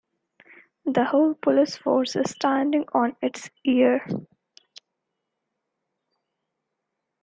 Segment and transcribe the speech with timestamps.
[0.85, 4.03] The whole police force standing on it's ear.